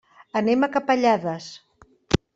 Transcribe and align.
Anem 0.39 0.65
a 0.67 0.71
Capellades. 0.77 1.51